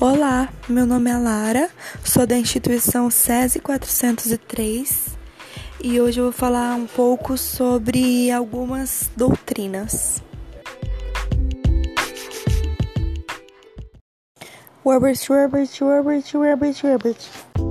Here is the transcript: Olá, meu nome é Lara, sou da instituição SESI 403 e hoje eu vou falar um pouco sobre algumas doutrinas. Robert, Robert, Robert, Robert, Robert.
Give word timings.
Olá, 0.00 0.48
meu 0.68 0.86
nome 0.86 1.10
é 1.10 1.16
Lara, 1.16 1.68
sou 2.04 2.24
da 2.24 2.36
instituição 2.36 3.10
SESI 3.10 3.58
403 3.58 5.08
e 5.82 6.00
hoje 6.00 6.20
eu 6.20 6.24
vou 6.26 6.32
falar 6.32 6.76
um 6.76 6.86
pouco 6.86 7.36
sobre 7.36 8.30
algumas 8.30 9.10
doutrinas. 9.16 10.22
Robert, 14.84 15.18
Robert, 15.28 15.68
Robert, 15.80 16.24
Robert, 16.32 16.76
Robert. 16.84 17.67